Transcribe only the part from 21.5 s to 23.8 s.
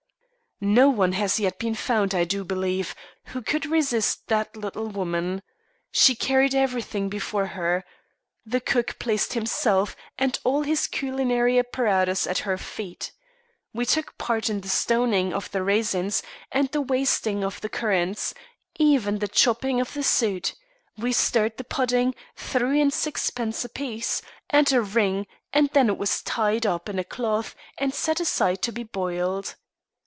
the pudding, threw in sixpence